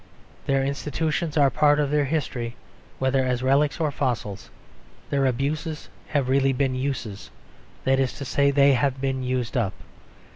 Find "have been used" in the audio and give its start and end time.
8.73-9.55